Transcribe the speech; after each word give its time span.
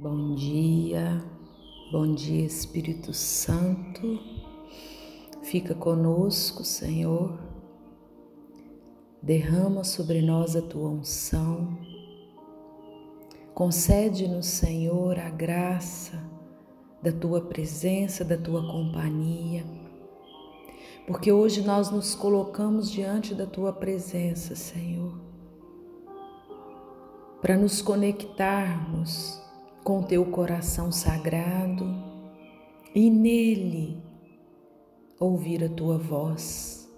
Bom 0.00 0.36
dia, 0.36 1.20
bom 1.90 2.14
dia 2.14 2.46
Espírito 2.46 3.12
Santo, 3.12 4.20
fica 5.42 5.74
conosco, 5.74 6.62
Senhor, 6.62 7.36
derrama 9.20 9.82
sobre 9.82 10.22
nós 10.22 10.54
a 10.54 10.62
tua 10.62 10.88
unção, 10.88 11.76
concede-nos, 13.52 14.46
Senhor, 14.46 15.18
a 15.18 15.30
graça 15.30 16.22
da 17.02 17.10
tua 17.10 17.40
presença, 17.40 18.24
da 18.24 18.38
tua 18.38 18.64
companhia, 18.70 19.64
porque 21.08 21.32
hoje 21.32 21.60
nós 21.60 21.90
nos 21.90 22.14
colocamos 22.14 22.88
diante 22.88 23.34
da 23.34 23.46
tua 23.46 23.72
presença, 23.72 24.54
Senhor, 24.54 25.18
para 27.42 27.56
nos 27.56 27.82
conectarmos 27.82 29.47
com 29.84 30.02
teu 30.02 30.24
coração 30.26 30.92
sagrado 30.92 31.86
e 32.94 33.10
nele 33.10 34.02
ouvir 35.18 35.64
a 35.64 35.68
tua 35.68 35.98
voz, 35.98 36.88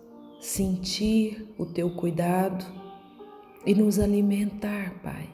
sentir 0.40 1.46
o 1.58 1.66
teu 1.66 1.94
cuidado 1.94 2.64
e 3.66 3.74
nos 3.74 3.98
alimentar, 3.98 5.00
Pai. 5.02 5.28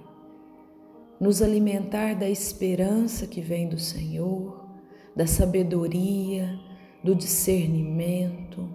Nos 1.19 1.41
alimentar 1.41 2.15
da 2.15 2.29
esperança 2.29 3.27
que 3.27 3.41
vem 3.41 3.69
do 3.69 3.79
Senhor, 3.79 4.69
da 5.15 5.27
sabedoria, 5.27 6.59
do 7.03 7.15
discernimento, 7.15 8.69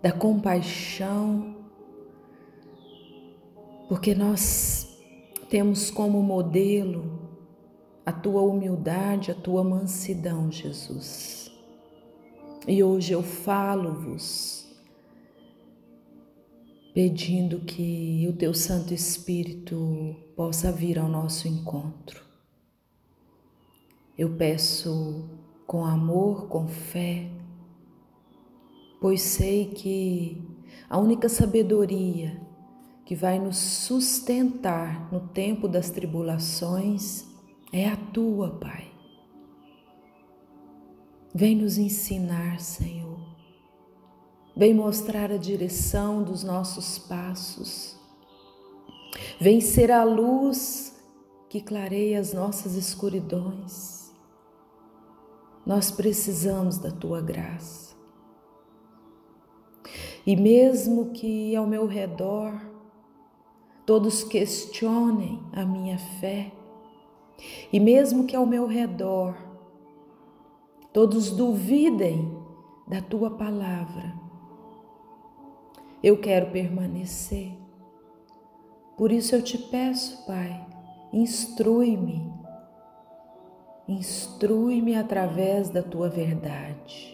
da 0.00 0.12
compaixão, 0.12 1.56
porque 3.88 4.14
nós 4.14 4.93
temos 5.54 5.88
como 5.88 6.20
modelo 6.20 7.30
a 8.04 8.10
tua 8.10 8.42
humildade, 8.42 9.30
a 9.30 9.34
tua 9.36 9.62
mansidão, 9.62 10.50
Jesus. 10.50 11.48
E 12.66 12.82
hoje 12.82 13.12
eu 13.12 13.22
falo-vos, 13.22 14.66
pedindo 16.92 17.60
que 17.60 18.26
o 18.28 18.32
teu 18.32 18.52
Santo 18.52 18.92
Espírito 18.92 20.16
possa 20.34 20.72
vir 20.72 20.98
ao 20.98 21.08
nosso 21.08 21.46
encontro. 21.46 22.20
Eu 24.18 24.34
peço 24.34 25.30
com 25.68 25.84
amor, 25.84 26.48
com 26.48 26.66
fé, 26.66 27.30
pois 29.00 29.22
sei 29.22 29.66
que 29.66 30.42
a 30.90 30.98
única 30.98 31.28
sabedoria 31.28 32.43
que 33.04 33.14
vai 33.14 33.38
nos 33.38 33.58
sustentar 33.58 35.12
no 35.12 35.20
tempo 35.28 35.68
das 35.68 35.90
tribulações 35.90 37.24
é 37.72 37.88
a 37.88 37.96
tua, 37.96 38.50
Pai. 38.50 38.90
Vem 41.34 41.56
nos 41.56 41.76
ensinar, 41.76 42.60
Senhor. 42.60 43.20
Vem 44.56 44.72
mostrar 44.72 45.32
a 45.32 45.36
direção 45.36 46.22
dos 46.22 46.44
nossos 46.44 46.98
passos. 46.98 47.96
Vem 49.40 49.60
ser 49.60 49.90
a 49.90 50.04
luz 50.04 50.96
que 51.50 51.60
clareia 51.60 52.20
as 52.20 52.32
nossas 52.32 52.74
escuridões. 52.74 54.12
Nós 55.66 55.90
precisamos 55.90 56.78
da 56.78 56.90
tua 56.90 57.20
graça. 57.20 57.94
E 60.24 60.36
mesmo 60.36 61.10
que 61.10 61.54
ao 61.56 61.66
meu 61.66 61.86
redor 61.86 62.73
todos 63.86 64.22
questionem 64.24 65.42
a 65.52 65.64
minha 65.64 65.98
fé, 65.98 66.52
e 67.72 67.78
mesmo 67.78 68.26
que 68.26 68.34
ao 68.36 68.46
meu 68.46 68.66
redor 68.66 69.36
todos 70.92 71.30
duvidem 71.30 72.36
da 72.86 73.00
tua 73.00 73.30
palavra, 73.30 74.14
eu 76.02 76.18
quero 76.18 76.50
permanecer. 76.50 77.52
Por 78.96 79.10
isso 79.10 79.34
eu 79.34 79.42
te 79.42 79.58
peço, 79.58 80.24
Pai, 80.26 80.64
instrui-me, 81.12 82.32
instrui-me 83.88 84.94
através 84.94 85.68
da 85.68 85.82
tua 85.82 86.08
verdade. 86.08 87.13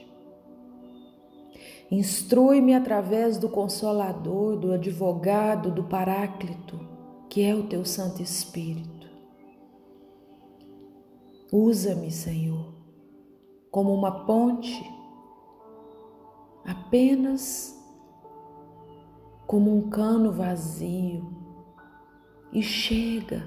Instrui-me 1.91 2.73
através 2.73 3.37
do 3.37 3.49
Consolador, 3.49 4.57
do 4.57 4.73
Advogado, 4.73 5.73
do 5.73 5.83
Paráclito, 5.83 6.79
que 7.29 7.43
é 7.43 7.53
o 7.53 7.65
teu 7.65 7.85
Santo 7.85 8.23
Espírito. 8.23 9.09
Usa-me, 11.53 12.13
Senhor, 12.13 12.73
como 13.73 13.93
uma 13.93 14.25
ponte, 14.25 14.81
apenas 16.65 17.77
como 19.49 19.77
um 19.77 19.91
cano 19.91 20.31
vazio, 20.31 21.29
e 22.53 22.63
chega 22.63 23.43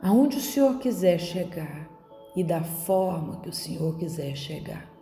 aonde 0.00 0.36
o 0.36 0.40
Senhor 0.40 0.78
quiser 0.78 1.18
chegar 1.18 1.88
e 2.36 2.44
da 2.44 2.62
forma 2.62 3.40
que 3.40 3.48
o 3.48 3.52
Senhor 3.52 3.96
quiser 3.96 4.36
chegar. 4.36 4.93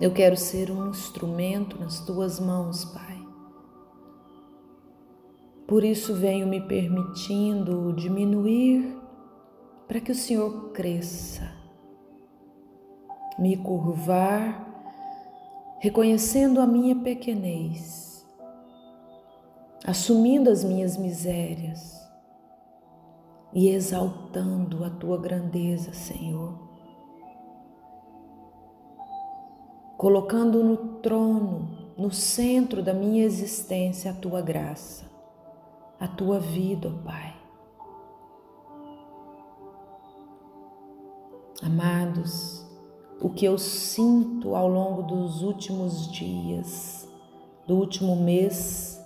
Eu 0.00 0.10
quero 0.14 0.34
ser 0.34 0.70
um 0.70 0.88
instrumento 0.88 1.78
nas 1.78 2.00
tuas 2.00 2.40
mãos, 2.40 2.86
Pai. 2.86 3.22
Por 5.68 5.84
isso 5.84 6.14
venho 6.14 6.46
me 6.46 6.58
permitindo 6.58 7.92
diminuir 7.92 8.98
para 9.86 10.00
que 10.00 10.10
o 10.10 10.14
Senhor 10.14 10.70
cresça, 10.72 11.52
me 13.38 13.58
curvar, 13.58 14.66
reconhecendo 15.80 16.62
a 16.62 16.66
minha 16.66 16.96
pequenez, 16.96 18.26
assumindo 19.84 20.48
as 20.48 20.64
minhas 20.64 20.96
misérias 20.96 22.00
e 23.52 23.68
exaltando 23.68 24.82
a 24.82 24.88
tua 24.88 25.18
grandeza, 25.18 25.92
Senhor. 25.92 26.69
Colocando 30.00 30.64
no 30.64 30.78
trono, 31.02 31.92
no 31.94 32.10
centro 32.10 32.82
da 32.82 32.94
minha 32.94 33.22
existência, 33.22 34.10
a 34.10 34.14
tua 34.14 34.40
graça, 34.40 35.04
a 36.00 36.08
tua 36.08 36.40
vida, 36.40 36.88
ó 36.88 37.04
Pai. 37.04 37.36
Amados, 41.62 42.66
o 43.20 43.28
que 43.28 43.44
eu 43.44 43.58
sinto 43.58 44.54
ao 44.54 44.66
longo 44.66 45.02
dos 45.02 45.42
últimos 45.42 46.10
dias, 46.10 47.06
do 47.66 47.76
último 47.76 48.16
mês, 48.16 49.04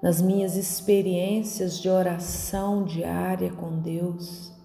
nas 0.00 0.22
minhas 0.22 0.54
experiências 0.54 1.80
de 1.80 1.88
oração 1.88 2.84
diária 2.84 3.52
com 3.52 3.80
Deus, 3.80 4.55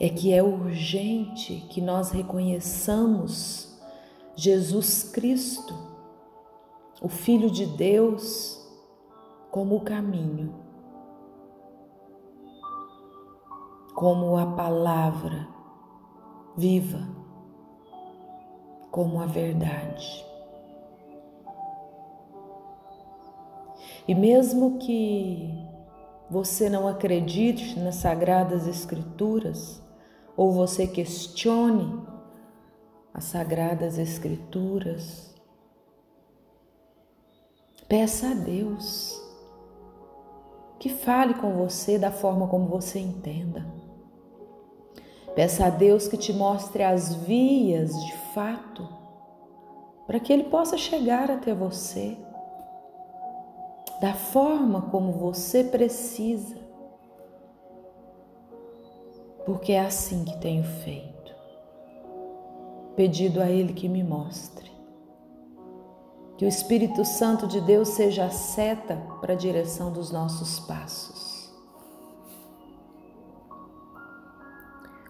é 0.00 0.08
que 0.08 0.32
é 0.32 0.42
urgente 0.42 1.66
que 1.68 1.78
nós 1.78 2.10
reconheçamos 2.10 3.78
Jesus 4.34 5.04
Cristo, 5.12 5.74
o 7.02 7.08
Filho 7.08 7.50
de 7.50 7.66
Deus, 7.66 8.58
como 9.50 9.76
o 9.76 9.80
caminho, 9.82 10.54
como 13.94 14.38
a 14.38 14.46
palavra 14.46 15.46
viva, 16.56 17.06
como 18.90 19.20
a 19.20 19.26
verdade. 19.26 20.24
E 24.08 24.14
mesmo 24.14 24.78
que 24.78 25.54
você 26.30 26.70
não 26.70 26.88
acredite 26.88 27.78
nas 27.78 27.96
Sagradas 27.96 28.66
Escrituras, 28.66 29.82
ou 30.40 30.50
você 30.50 30.86
questione 30.86 32.02
as 33.12 33.24
sagradas 33.24 33.98
escrituras, 33.98 35.34
peça 37.86 38.30
a 38.30 38.32
Deus 38.32 39.20
que 40.78 40.88
fale 40.88 41.34
com 41.34 41.52
você 41.52 41.98
da 41.98 42.10
forma 42.10 42.48
como 42.48 42.68
você 42.68 42.98
entenda. 42.98 43.66
Peça 45.34 45.66
a 45.66 45.68
Deus 45.68 46.08
que 46.08 46.16
te 46.16 46.32
mostre 46.32 46.84
as 46.84 47.12
vias 47.16 47.92
de 48.06 48.16
fato 48.32 48.88
para 50.06 50.18
que 50.18 50.32
Ele 50.32 50.44
possa 50.44 50.78
chegar 50.78 51.30
até 51.30 51.52
você 51.52 52.16
da 54.00 54.14
forma 54.14 54.80
como 54.90 55.12
você 55.12 55.62
precisa 55.62 56.59
porque 59.44 59.72
é 59.72 59.80
assim 59.80 60.24
que 60.24 60.38
tenho 60.38 60.64
feito. 60.64 61.34
Pedido 62.96 63.40
a 63.40 63.48
Ele 63.48 63.72
que 63.72 63.88
me 63.88 64.02
mostre, 64.02 64.70
Que 66.36 66.44
o 66.46 66.48
Espírito 66.48 67.04
Santo 67.04 67.46
de 67.46 67.60
Deus 67.60 67.90
seja 67.90 68.24
a 68.24 68.30
seta 68.30 68.96
para 69.20 69.34
a 69.34 69.36
direção 69.36 69.92
dos 69.92 70.10
nossos 70.10 70.58
passos. 70.60 71.30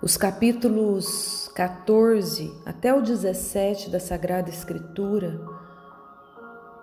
Os 0.03 0.17
capítulos 0.17 1.49
14 1.55 2.53
até 2.65 2.94
o 2.94 3.03
17 3.03 3.91
da 3.91 4.00
Sagrada 4.00 4.49
Escritura, 4.49 5.41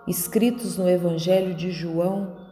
escritos 0.06 0.78
no 0.78 0.88
Evangelho 0.88 1.54
de 1.54 1.70
João, 1.70 2.47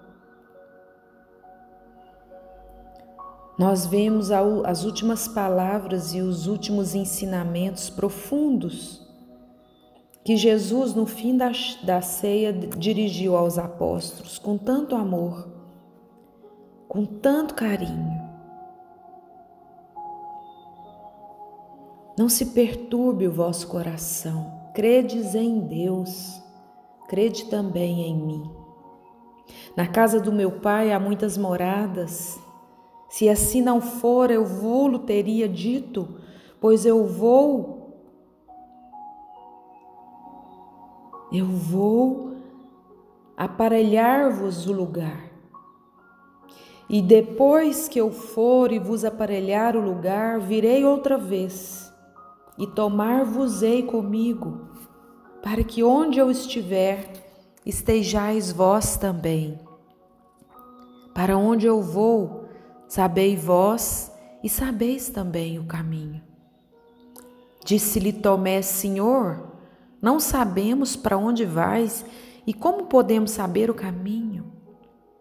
nós 3.58 3.86
vemos 3.86 4.30
as 4.30 4.84
últimas 4.84 5.26
palavras 5.26 6.12
e 6.14 6.20
os 6.20 6.46
últimos 6.46 6.94
ensinamentos 6.94 7.88
profundos 7.88 9.06
que 10.26 10.36
Jesus, 10.36 10.92
no 10.92 11.06
fim 11.06 11.36
da, 11.36 11.52
da 11.84 12.02
ceia, 12.02 12.52
dirigiu 12.52 13.36
aos 13.36 13.58
apóstolos 13.58 14.40
com 14.40 14.58
tanto 14.58 14.96
amor, 14.96 15.48
com 16.88 17.04
tanto 17.04 17.54
carinho. 17.54 18.26
Não 22.18 22.28
se 22.28 22.46
perturbe 22.46 23.28
o 23.28 23.32
vosso 23.32 23.68
coração, 23.68 24.52
credes 24.74 25.36
em 25.36 25.60
Deus, 25.60 26.42
crede 27.08 27.44
também 27.44 28.02
em 28.02 28.16
mim. 28.16 28.50
Na 29.76 29.86
casa 29.86 30.20
do 30.20 30.32
meu 30.32 30.50
pai 30.50 30.92
há 30.92 30.98
muitas 30.98 31.38
moradas. 31.38 32.36
Se 33.08 33.28
assim 33.28 33.62
não 33.62 33.80
for, 33.80 34.30
eu 34.30 34.44
vou-lo 34.44 35.00
teria 35.00 35.48
dito, 35.48 36.08
pois 36.60 36.84
eu 36.84 37.06
vou 37.06 37.76
Eu 41.32 41.46
vou 41.46 42.36
aparelhar-vos 43.36 44.66
o 44.66 44.72
lugar. 44.72 45.24
E 46.88 47.02
depois 47.02 47.88
que 47.88 48.00
eu 48.00 48.12
for 48.12 48.70
e 48.70 48.78
vos 48.78 49.04
aparelhar 49.04 49.76
o 49.76 49.80
lugar, 49.80 50.38
virei 50.38 50.84
outra 50.84 51.18
vez 51.18 51.92
e 52.56 52.66
tomar-vos-ei 52.66 53.82
comigo, 53.82 54.68
para 55.42 55.64
que 55.64 55.82
onde 55.82 56.18
eu 56.18 56.30
estiver, 56.30 57.12
estejais 57.66 58.52
vós 58.52 58.96
também. 58.96 59.58
Para 61.12 61.36
onde 61.36 61.66
eu 61.66 61.82
vou, 61.82 62.45
sabei 62.88 63.36
vós 63.36 64.12
e 64.42 64.48
sabeis 64.48 65.08
também 65.08 65.58
o 65.58 65.64
caminho. 65.64 66.22
Disse-lhe 67.64 68.12
Tomé, 68.12 68.62
Senhor, 68.62 69.44
não 70.00 70.20
sabemos 70.20 70.94
para 70.94 71.18
onde 71.18 71.44
vais 71.44 72.04
e 72.46 72.54
como 72.54 72.86
podemos 72.86 73.32
saber 73.32 73.70
o 73.70 73.74
caminho? 73.74 74.52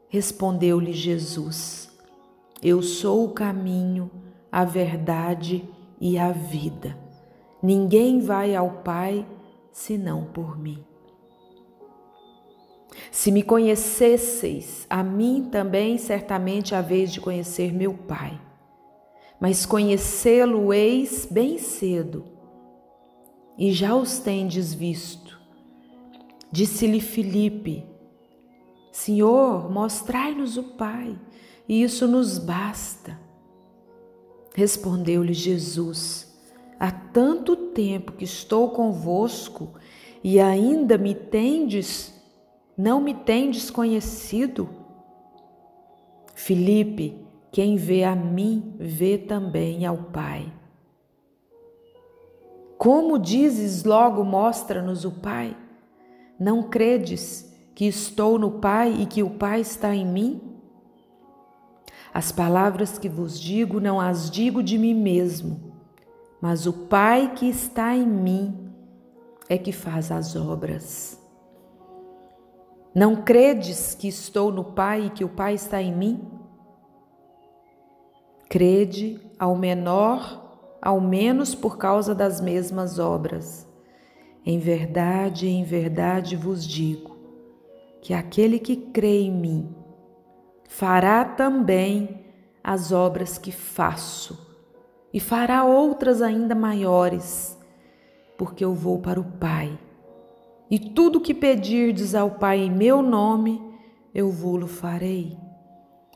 Respondeu-lhe 0.08 0.94
Jesus: 0.94 1.90
Eu 2.62 2.84
sou 2.84 3.26
o 3.26 3.34
caminho, 3.34 4.12
a 4.52 4.64
verdade 4.64 5.68
e 6.00 6.18
a 6.18 6.32
vida. 6.32 6.96
Ninguém 7.64 8.20
vai 8.20 8.56
ao 8.56 8.70
Pai 8.84 9.26
senão 9.72 10.26
por 10.26 10.58
mim. 10.58 10.84
Se 13.12 13.32
me 13.32 13.44
conhecesseis, 13.44 14.86
a 14.90 15.04
mim 15.04 15.48
também 15.52 15.98
certamente 15.98 16.76
haveis 16.76 17.12
de 17.12 17.20
conhecer 17.20 17.74
meu 17.74 17.94
Pai. 17.94 18.40
Mas 19.40 19.66
conhecê-lo 19.66 20.74
eis 20.74 21.28
bem 21.30 21.58
cedo 21.58 22.26
e 23.58 23.72
já 23.72 23.96
os 23.96 24.20
tendes 24.20 24.74
visto. 24.74 25.40
Disse-lhe 26.52 27.02
Filipe: 27.02 27.86
Senhor, 28.92 29.70
mostrai-nos 29.70 30.58
o 30.58 30.64
Pai, 30.64 31.20
e 31.68 31.84
isso 31.84 32.08
nos 32.08 32.38
basta. 32.38 33.20
Respondeu-lhe 34.54 35.34
Jesus: 35.34 36.34
Há 36.80 36.92
tanto 36.92 37.56
tempo 37.56 38.14
que 38.14 38.24
estou 38.24 38.70
convosco 38.70 39.74
e 40.24 40.40
ainda 40.40 40.98
me 40.98 41.14
tendes, 41.14 42.15
não 42.78 43.00
me 43.00 43.14
tendes 43.14 43.70
conhecido? 43.72 44.70
Filipe, 46.34 47.26
quem 47.52 47.78
vê 47.78 48.04
a 48.04 48.16
mim, 48.16 48.76
vê 48.78 49.18
também 49.18 49.86
ao 49.86 49.98
Pai. 49.98 50.52
Como 52.78 53.18
dizes, 53.18 53.86
logo 53.86 54.24
mostra-nos 54.24 55.06
o 55.06 55.12
Pai? 55.12 55.56
Não 56.38 56.64
credes 56.64 57.50
que 57.74 57.86
estou 57.86 58.38
no 58.38 58.60
Pai 58.60 58.94
e 59.02 59.06
que 59.06 59.24
o 59.24 59.30
Pai 59.30 59.62
está 59.62 59.96
em 59.96 60.06
mim? 60.06 60.42
As 62.14 62.32
palavras 62.32 62.98
que 62.98 63.10
vos 63.10 63.40
digo 63.40 63.80
não 63.80 64.00
as 64.00 64.30
digo 64.30 64.62
de 64.62 64.78
mim 64.78 64.94
mesmo, 64.94 65.74
mas 66.42 66.66
o 66.66 66.74
Pai 66.74 67.34
que 67.34 67.48
está 67.48 67.96
em 67.96 68.08
mim 68.08 68.70
é 69.50 69.58
que 69.58 69.72
faz 69.72 70.12
as 70.12 70.36
obras. 70.36 71.25
Não 72.96 73.18
credes 73.18 73.94
que 73.94 74.08
estou 74.08 74.52
no 74.54 74.64
Pai 74.64 75.08
e 75.08 75.10
que 75.10 75.26
o 75.26 75.30
Pai 75.30 75.54
está 75.54 75.82
em 75.82 75.94
mim? 75.94 76.32
Crede 78.50 79.20
ao 79.38 79.56
menor 79.58 80.46
ao 80.86 81.02
menos 81.02 81.56
por 81.56 81.80
causa 81.80 82.14
das 82.14 82.40
mesmas 82.40 83.00
obras. 83.00 83.68
Em 84.46 84.60
verdade, 84.60 85.48
em 85.48 85.64
verdade 85.64 86.36
vos 86.36 86.64
digo 86.64 87.18
que 88.04 88.14
aquele 88.14 88.60
que 88.60 88.76
crê 88.76 89.22
em 89.22 89.32
mim 89.32 89.76
fará 90.70 91.26
também 91.26 92.24
as 92.64 92.92
obras 92.92 93.40
que 93.40 93.52
faço 93.52 94.40
e 95.12 95.20
fará 95.20 95.64
outras 95.64 96.22
ainda 96.22 96.54
maiores, 96.54 97.58
porque 98.38 98.64
eu 98.64 98.76
vou 98.76 99.00
para 99.00 99.20
o 99.20 99.24
Pai. 99.24 99.76
E 100.70 100.80
tudo 100.80 101.22
que 101.22 101.34
pedirdes 101.34 102.16
ao 102.16 102.32
Pai 102.32 102.60
em 102.60 102.72
meu 102.72 103.02
nome, 103.02 103.62
eu 104.14 104.32
vou-lo 104.32 104.68
farei, 104.68 105.38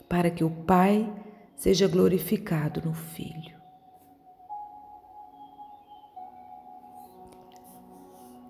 para 0.07 0.29
que 0.29 0.43
o 0.43 0.49
Pai 0.49 1.11
seja 1.55 1.87
glorificado 1.87 2.81
no 2.83 2.93
Filho. 2.93 3.59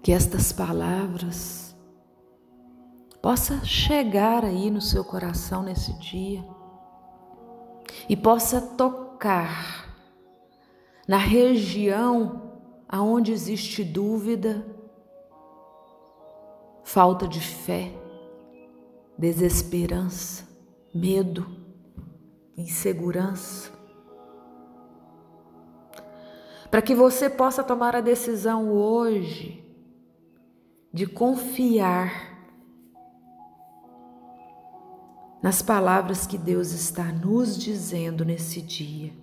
que 0.09 0.13
estas 0.13 0.51
palavras 0.51 1.75
possa 3.21 3.63
chegar 3.63 4.43
aí 4.43 4.71
no 4.71 4.81
seu 4.81 5.03
coração 5.03 5.61
nesse 5.61 5.93
dia 5.99 6.43
e 8.09 8.15
possa 8.15 8.59
tocar 8.59 9.87
na 11.07 11.17
região 11.17 12.59
aonde 12.87 13.31
existe 13.31 13.83
dúvida, 13.83 14.65
falta 16.91 17.27
de 17.27 17.39
fé, 17.39 17.93
desesperança, 19.15 20.43
medo, 20.91 21.45
insegurança. 22.57 23.71
Para 26.71 26.81
que 26.81 26.95
você 26.95 27.29
possa 27.29 27.63
tomar 27.63 27.95
a 27.95 28.01
decisão 28.01 28.71
hoje 28.71 29.63
de 30.91 31.05
confiar 31.05 32.39
nas 35.43 35.61
palavras 35.61 36.25
que 36.25 36.39
Deus 36.39 36.71
está 36.71 37.03
nos 37.03 37.55
dizendo 37.55 38.25
nesse 38.25 38.63
dia. 38.63 39.13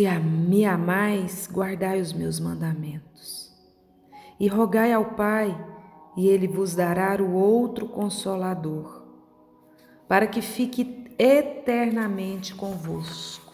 Se 0.00 0.08
me 0.18 0.64
amais, 0.64 1.46
guardai 1.46 2.00
os 2.00 2.10
meus 2.10 2.40
mandamentos. 2.40 3.54
E 4.40 4.48
rogai 4.48 4.94
ao 4.94 5.04
Pai, 5.14 5.54
e 6.16 6.26
ele 6.26 6.48
vos 6.48 6.74
dará 6.74 7.22
o 7.22 7.34
outro 7.34 7.86
consolador, 7.86 9.04
para 10.08 10.26
que 10.26 10.40
fique 10.40 11.04
eternamente 11.18 12.54
convosco 12.54 13.52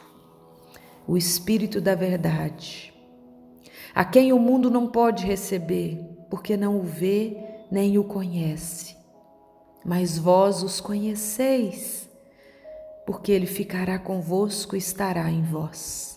o 1.05 1.17
Espírito 1.17 1.81
da 1.81 1.97
Verdade, 1.97 2.95
a 3.93 4.05
quem 4.05 4.33
o 4.33 4.39
mundo 4.39 4.71
não 4.71 4.87
pode 4.87 5.27
receber, 5.27 5.99
porque 6.31 6.57
não 6.57 6.79
o 6.79 6.85
vê 6.85 7.37
nem 7.73 7.99
o 7.99 8.05
conhece. 8.05 8.97
Mas 9.85 10.17
vós 10.17 10.63
os 10.63 10.81
conheceis, 10.81 12.09
porque 13.05 13.33
ele 13.33 13.47
ficará 13.47 13.99
convosco 13.99 14.77
e 14.77 14.79
estará 14.79 15.29
em 15.29 15.43
vós. 15.43 16.16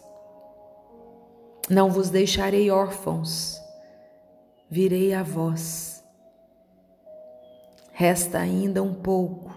Não 1.70 1.92
vos 1.92 2.10
deixarei 2.10 2.72
órfãos, 2.72 3.62
virei 4.70 5.14
a 5.14 5.24
vós. 5.24 6.04
Resta 7.92 8.40
ainda 8.40 8.82
um 8.82 8.94
pouco, 8.94 9.54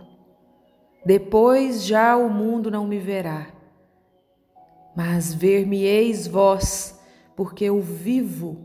depois 1.07 1.85
já 1.85 2.17
o 2.17 2.29
mundo 2.29 2.71
não 2.71 2.87
me 2.87 2.99
verá 2.99 3.53
mas 4.95 5.33
ver-me-eis 5.33 6.27
vós, 6.27 6.99
porque 7.35 7.65
eu 7.65 7.81
vivo 7.81 8.59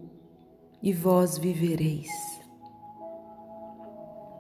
e 0.84 0.92
vós 0.92 1.38
vivereis. 1.38 2.10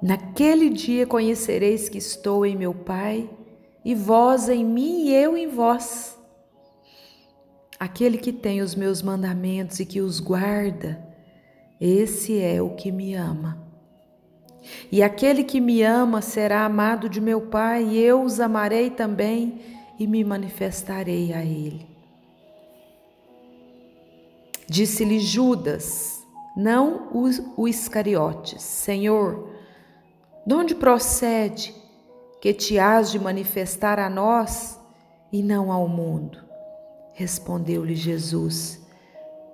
Naquele 0.02 0.70
dia 0.70 1.08
conhecereis 1.08 1.90
que 1.90 1.98
estou 1.98 2.46
em 2.46 2.56
meu 2.56 2.74
Pai, 2.74 3.30
e 3.84 3.96
vós 3.96 4.50
em 4.50 4.66
mim 4.66 5.06
e 5.06 5.14
eu 5.14 5.38
em 5.38 5.48
vós. 5.48 6.17
Aquele 7.80 8.18
que 8.18 8.34
tem 8.34 8.62
os 8.62 8.74
meus 8.74 9.02
mandamentos 9.02 9.80
e 9.80 9.86
que 9.86 10.02
os 10.02 10.20
guarda, 10.20 11.00
esse 11.80 12.42
é 12.42 12.62
o 12.62 12.72
que 12.72 12.92
me 12.92 13.14
ama. 13.14 13.64
E 14.92 15.04
aquele 15.04 15.44
que 15.44 15.62
me 15.62 15.84
ama 15.84 16.22
será 16.22 16.66
amado 16.66 17.08
de 17.08 17.22
meu 17.22 17.42
Pai, 17.42 17.84
e 17.84 18.00
eu 18.00 18.24
os 18.24 18.40
amarei 18.40 18.90
também 18.90 19.62
e 20.00 20.08
me 20.08 20.24
manifestarei 20.24 21.34
a 21.34 21.44
ele. 21.44 21.88
Disse-lhe 24.68 25.20
Judas, 25.20 26.22
não 26.56 27.10
o 27.56 27.68
Iscariotes, 27.68 28.62
Senhor, 28.62 29.50
de 30.46 30.54
onde 30.54 30.76
procede 30.76 31.74
que 32.42 32.54
te 32.54 32.78
has 32.80 33.12
de 33.12 33.20
manifestar 33.20 34.00
a 34.00 34.10
nós 34.10 34.80
e 35.32 35.42
não 35.42 35.72
ao 35.72 35.88
mundo? 35.88 36.47
Respondeu-lhe 37.18 37.96
Jesus: 37.96 38.80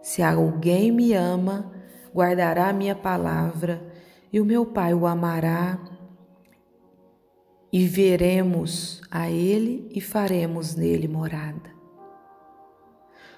Se 0.01 0.21
alguém 0.21 0.91
me 0.91 1.13
ama, 1.13 1.71
guardará 2.13 2.67
a 2.67 2.73
minha 2.73 2.93
palavra, 2.93 3.81
e 4.33 4.41
o 4.41 4.43
meu 4.43 4.65
Pai 4.65 4.93
o 4.93 5.07
amará, 5.07 5.79
e 7.71 7.87
veremos 7.87 9.01
a 9.09 9.29
ele 9.29 9.89
e 9.95 10.01
faremos 10.01 10.75
nele 10.75 11.07
morada. 11.07 11.71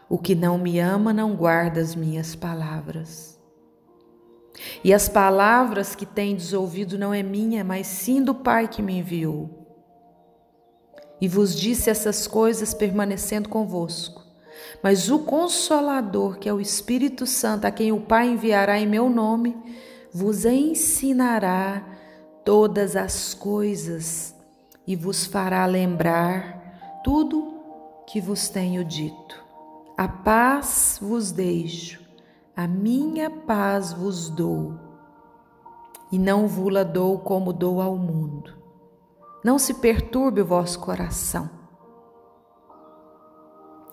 O 0.10 0.18
que 0.18 0.34
não 0.34 0.58
me 0.58 0.80
ama 0.80 1.14
não 1.14 1.36
guarda 1.36 1.80
as 1.80 1.94
minhas 1.94 2.36
palavras. 2.36 3.40
E 4.84 4.92
as 4.92 5.08
palavras 5.08 5.94
que 5.94 6.06
tendes 6.06 6.52
ouvido 6.52 6.98
não 6.98 7.14
é 7.14 7.22
minha, 7.22 7.64
mas 7.64 7.86
sim 7.86 8.24
do 8.24 8.34
Pai 8.34 8.68
que 8.68 8.82
me 8.82 8.98
enviou. 8.98 9.65
E 11.20 11.28
vos 11.28 11.56
disse 11.56 11.90
essas 11.90 12.28
coisas 12.28 12.74
permanecendo 12.74 13.50
convosco. 13.50 14.24
Mas 14.82 15.10
o 15.10 15.20
Consolador, 15.20 16.38
que 16.38 16.50
é 16.50 16.54
o 16.54 16.62
Espírito 16.62 17.26
Santo, 17.26 17.66
a 17.66 17.72
quem 17.72 17.92
o 17.92 18.02
Pai 18.02 18.28
enviará 18.28 18.80
em 18.80 18.88
meu 18.88 19.10
nome, 19.10 19.56
vos 20.14 20.46
ensinará 20.46 21.84
todas 22.44 22.96
as 22.96 23.34
coisas 23.34 24.36
e 24.86 24.96
vos 24.96 25.26
fará 25.26 25.66
lembrar 25.66 27.02
tudo 27.04 27.56
que 28.06 28.22
vos 28.22 28.48
tenho 28.50 28.84
dito. 28.86 29.44
A 29.98 30.08
paz 30.08 31.00
vos 31.02 31.32
deixo, 31.32 32.02
a 32.56 32.68
minha 32.68 33.30
paz 33.30 33.94
vos 33.94 34.30
dou, 34.30 34.76
e 36.12 36.20
não 36.20 36.48
vula 36.48 36.86
dou 36.86 37.20
como 37.20 37.52
dou 37.52 37.82
ao 37.82 37.98
mundo. 37.98 38.65
Não 39.46 39.60
se 39.60 39.76
perturbe 39.76 40.42
o 40.42 40.46
vosso 40.46 40.80
coração. 40.80 41.48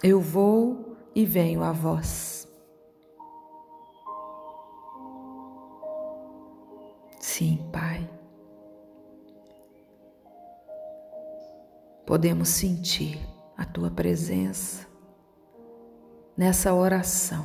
Eu 0.03 0.19
vou 0.19 0.97
e 1.15 1.27
venho 1.27 1.63
a 1.63 1.73
vós. 1.73 2.49
Sim, 7.21 7.69
Pai. 7.71 8.11
Podemos 12.07 12.49
sentir 12.49 13.21
a 13.55 13.67
tua 13.67 13.91
presença 13.91 14.87
nessa 16.35 16.73
oração. 16.73 17.45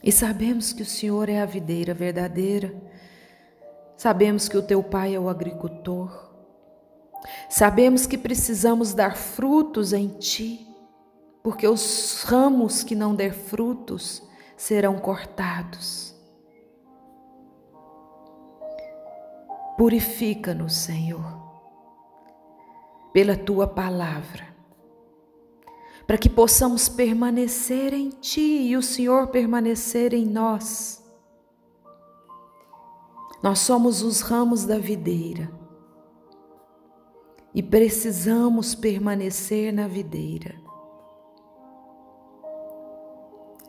E 0.00 0.12
sabemos 0.12 0.72
que 0.72 0.82
o 0.82 0.86
Senhor 0.86 1.28
é 1.28 1.40
a 1.40 1.44
videira 1.44 1.92
verdadeira, 1.92 2.72
sabemos 3.96 4.48
que 4.48 4.56
o 4.56 4.62
teu 4.62 4.82
pai 4.82 5.14
é 5.14 5.20
o 5.20 5.28
agricultor, 5.28 6.30
sabemos 7.48 8.06
que 8.06 8.18
precisamos 8.18 8.92
dar 8.92 9.16
frutos 9.16 9.92
em 9.92 10.08
ti, 10.08 10.66
porque 11.42 11.66
os 11.66 12.22
ramos 12.24 12.82
que 12.82 12.94
não 12.94 13.14
der 13.14 13.32
frutos 13.32 14.22
serão 14.56 14.98
cortados. 14.98 16.14
Purifica-nos, 19.76 20.74
Senhor, 20.74 21.22
pela 23.12 23.36
tua 23.36 23.66
palavra 23.66 24.56
para 26.06 26.16
que 26.16 26.28
possamos 26.28 26.88
permanecer 26.88 27.92
em 27.92 28.10
Ti 28.10 28.68
e 28.68 28.76
o 28.76 28.82
Senhor 28.82 29.26
permanecer 29.28 30.14
em 30.14 30.24
nós. 30.24 31.02
Nós 33.42 33.60
somos 33.60 34.02
os 34.02 34.20
ramos 34.20 34.64
da 34.64 34.78
videira 34.78 35.50
e 37.54 37.62
precisamos 37.62 38.74
permanecer 38.74 39.72
na 39.72 39.86
videira. 39.86 40.54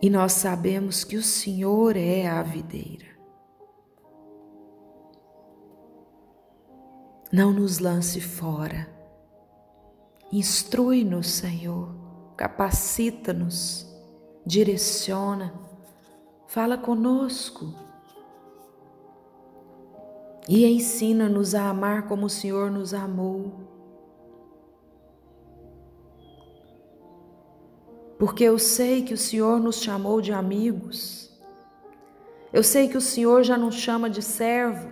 E 0.02 0.10
nós 0.10 0.34
sabemos 0.34 1.04
que 1.04 1.18
o 1.18 1.24
Senhor 1.24 1.96
é 1.96 2.28
a 2.28 2.42
videira. 2.44 3.08
Não 7.32 7.52
nos 7.52 7.80
lance 7.80 8.22
fora. 8.22 8.88
Instrui-nos, 10.32 11.28
Senhor 11.32 12.08
capacita-nos, 12.38 13.92
direciona, 14.46 15.52
fala 16.46 16.78
conosco 16.78 17.74
e 20.48 20.66
ensina-nos 20.66 21.54
a 21.54 21.70
amar 21.70 22.08
como 22.08 22.26
o 22.26 22.30
Senhor 22.30 22.72
nos 22.72 22.94
amou. 22.94 23.68
Porque 28.18 28.44
eu 28.44 28.58
sei 28.58 29.04
que 29.04 29.14
o 29.14 29.18
Senhor 29.18 29.60
nos 29.60 29.82
chamou 29.82 30.22
de 30.22 30.32
amigos, 30.34 31.32
eu 32.52 32.64
sei 32.64 32.88
que 32.88 32.98
o 32.98 33.02
Senhor 33.02 33.44
já 33.44 33.58
nos 33.58 33.76
chama 33.76 34.10
de 34.10 34.22
servo, 34.22 34.92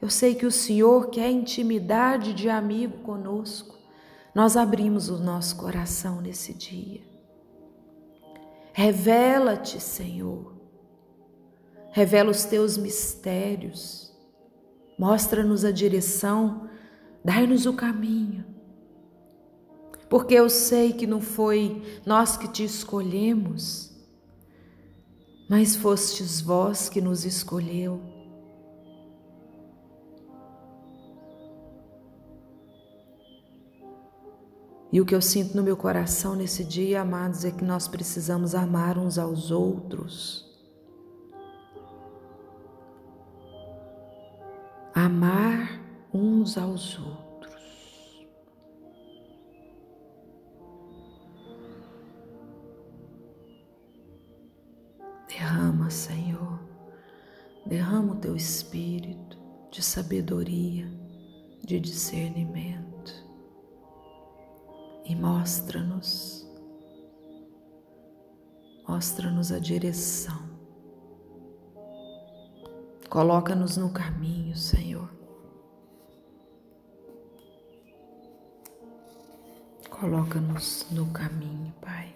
eu 0.00 0.08
sei 0.08 0.34
que 0.34 0.46
o 0.46 0.52
Senhor 0.52 1.10
quer 1.10 1.30
intimidade 1.30 2.32
de 2.32 2.48
amigo 2.48 2.98
conosco 2.98 3.76
nós 4.36 4.54
abrimos 4.54 5.08
o 5.08 5.16
nosso 5.16 5.56
coração 5.56 6.20
nesse 6.20 6.52
dia. 6.52 7.00
Revela-te, 8.74 9.80
Senhor. 9.80 10.55
Revela 11.96 12.30
os 12.30 12.44
teus 12.44 12.76
mistérios. 12.76 14.14
Mostra-nos 14.98 15.64
a 15.64 15.70
direção, 15.70 16.68
dai-nos 17.24 17.64
o 17.64 17.72
caminho. 17.72 18.44
Porque 20.06 20.34
eu 20.34 20.50
sei 20.50 20.92
que 20.92 21.06
não 21.06 21.22
foi 21.22 21.82
nós 22.04 22.36
que 22.36 22.48
te 22.48 22.62
escolhemos, 22.62 23.96
mas 25.48 25.74
fostes 25.74 26.38
vós 26.38 26.90
que 26.90 27.00
nos 27.00 27.24
escolheu 27.24 28.02
E 34.92 35.00
o 35.00 35.04
que 35.04 35.14
eu 35.14 35.20
sinto 35.20 35.56
no 35.56 35.62
meu 35.62 35.76
coração 35.76 36.36
nesse 36.36 36.62
dia, 36.62 37.00
amados, 37.00 37.44
é 37.44 37.50
que 37.50 37.64
nós 37.64 37.88
precisamos 37.88 38.54
amar 38.54 38.96
uns 38.96 39.18
aos 39.18 39.50
outros. 39.50 40.45
Uns 46.46 46.56
aos 46.56 46.96
outros. 47.00 47.56
Derrama, 55.28 55.90
Senhor, 55.90 56.60
derrama 57.66 58.12
o 58.12 58.20
teu 58.20 58.36
espírito 58.36 59.36
de 59.72 59.82
sabedoria, 59.82 60.88
de 61.64 61.80
discernimento 61.80 63.12
e 65.04 65.16
mostra-nos, 65.16 66.48
mostra-nos 68.86 69.50
a 69.50 69.58
direção. 69.58 70.46
Coloca-nos 73.10 73.76
no 73.76 73.90
caminho, 73.90 74.56
Senhor. 74.56 75.15
Coloca-nos 79.98 80.86
no 80.90 81.10
caminho, 81.10 81.72
Pai. 81.80 82.14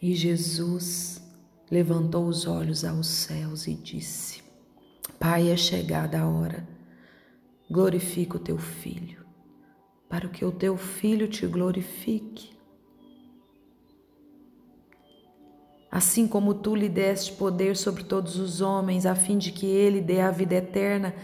E 0.00 0.16
Jesus 0.16 1.22
levantou 1.70 2.26
os 2.26 2.44
olhos 2.44 2.84
aos 2.84 3.06
céus 3.06 3.68
e 3.68 3.74
disse: 3.74 4.42
Pai, 5.16 5.48
é 5.50 5.56
chegada 5.56 6.20
a 6.20 6.28
hora. 6.28 6.66
Glorifica 7.70 8.36
o 8.36 8.40
teu 8.40 8.58
filho, 8.58 9.24
para 10.08 10.28
que 10.28 10.44
o 10.44 10.50
teu 10.50 10.76
filho 10.76 11.28
te 11.28 11.46
glorifique. 11.46 12.51
Assim 15.92 16.26
como 16.26 16.54
tu 16.54 16.74
lhe 16.74 16.88
deste 16.88 17.32
poder 17.32 17.76
sobre 17.76 18.02
todos 18.02 18.38
os 18.38 18.62
homens, 18.62 19.04
a 19.04 19.14
fim 19.14 19.36
de 19.36 19.52
que 19.52 19.66
ele 19.66 20.00
dê 20.00 20.22
a 20.22 20.30
vida 20.30 20.54
eterna 20.54 21.14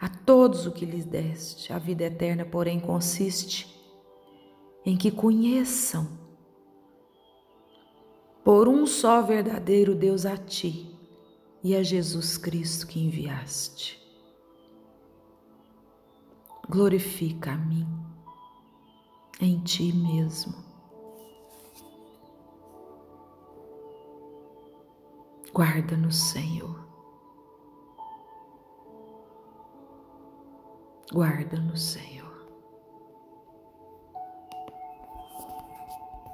a 0.00 0.08
todos 0.08 0.64
o 0.64 0.70
que 0.70 0.86
lhes 0.86 1.04
deste. 1.04 1.72
A 1.72 1.78
vida 1.78 2.04
eterna, 2.04 2.44
porém, 2.44 2.78
consiste 2.78 3.76
em 4.86 4.96
que 4.96 5.10
conheçam 5.10 6.06
por 8.44 8.68
um 8.68 8.86
só 8.86 9.22
verdadeiro 9.22 9.92
Deus 9.92 10.24
a 10.24 10.36
ti 10.36 10.96
e 11.60 11.74
a 11.74 11.82
Jesus 11.82 12.38
Cristo 12.38 12.86
que 12.86 13.00
enviaste. 13.00 14.00
Glorifica 16.68 17.54
a 17.54 17.56
mim 17.56 17.88
em 19.40 19.58
ti 19.58 19.92
mesmo. 19.92 20.71
Guarda-nos, 25.54 26.30
Senhor. 26.30 26.80
Guarda-nos, 31.12 31.82
Senhor. 31.82 32.21